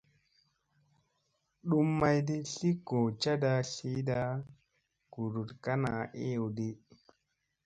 [1.69, 4.19] Dum maydi tli goo caɗa tliyɗa
[5.11, 6.69] guɗuɗ ka naa eyew di.